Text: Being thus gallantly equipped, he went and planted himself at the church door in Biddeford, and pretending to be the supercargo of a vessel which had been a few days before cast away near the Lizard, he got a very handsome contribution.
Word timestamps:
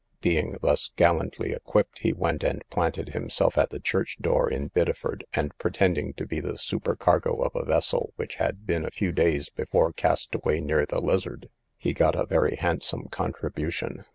Being 0.19 0.57
thus 0.63 0.89
gallantly 0.95 1.51
equipped, 1.53 1.99
he 1.99 2.11
went 2.11 2.43
and 2.43 2.67
planted 2.71 3.09
himself 3.09 3.55
at 3.55 3.69
the 3.69 3.79
church 3.79 4.17
door 4.19 4.49
in 4.49 4.69
Biddeford, 4.69 5.25
and 5.31 5.55
pretending 5.59 6.13
to 6.13 6.25
be 6.25 6.39
the 6.39 6.57
supercargo 6.57 7.39
of 7.39 7.55
a 7.55 7.63
vessel 7.65 8.11
which 8.15 8.37
had 8.37 8.65
been 8.65 8.83
a 8.83 8.89
few 8.89 9.11
days 9.11 9.49
before 9.49 9.93
cast 9.93 10.33
away 10.33 10.59
near 10.59 10.87
the 10.87 10.99
Lizard, 10.99 11.49
he 11.77 11.93
got 11.93 12.15
a 12.15 12.25
very 12.25 12.55
handsome 12.55 13.09
contribution. 13.09 14.03